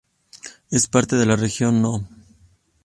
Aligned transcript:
Es 0.71 0.87
parte 0.87 1.15
de 1.15 1.27
la 1.27 1.35
región 1.35 1.79
No. 1.83 2.09